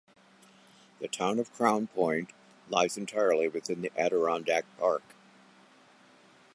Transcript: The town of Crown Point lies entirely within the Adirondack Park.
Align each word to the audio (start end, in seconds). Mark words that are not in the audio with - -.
The 0.99 1.07
town 1.07 1.37
of 1.37 1.53
Crown 1.53 1.85
Point 1.85 2.31
lies 2.69 2.97
entirely 2.97 3.47
within 3.47 3.83
the 3.83 3.91
Adirondack 3.95 4.65
Park. 4.79 5.03